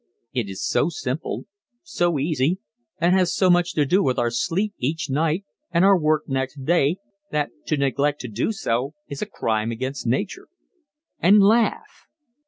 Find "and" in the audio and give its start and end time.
2.99-3.13, 5.69-5.85, 11.19-11.43